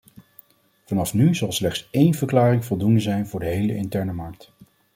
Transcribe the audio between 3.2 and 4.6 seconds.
voor de hele interne markt.